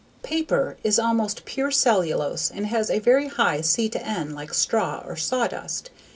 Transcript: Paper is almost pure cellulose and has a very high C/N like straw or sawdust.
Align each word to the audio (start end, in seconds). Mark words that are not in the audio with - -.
Paper 0.23 0.77
is 0.83 0.97
almost 0.97 1.45
pure 1.45 1.69
cellulose 1.69 2.49
and 2.49 2.65
has 2.65 2.89
a 2.89 2.97
very 2.97 3.27
high 3.27 3.61
C/N 3.61 4.33
like 4.33 4.51
straw 4.51 5.03
or 5.05 5.15
sawdust. 5.15 5.91